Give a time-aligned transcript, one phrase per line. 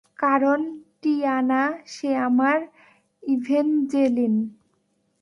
[0.19, 0.59] কারণ
[1.01, 1.63] টিয়ানা,
[1.85, 2.57] সে আমার
[3.23, 4.33] ইভ্যাঞ্জেলিন।